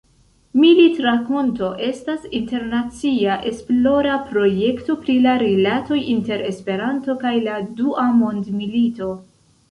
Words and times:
Militrakonto 0.59 1.67
estas 1.87 2.23
internacia 2.37 3.35
esplora 3.51 4.15
projekto 4.29 4.95
pri 5.03 5.17
la 5.25 5.35
rilatoj 5.43 5.99
inter 6.13 6.41
Esperanto 6.53 7.17
kaj 7.25 7.35
la 7.49 7.59
Dua 7.83 8.07
Mondmilito. 8.23 9.11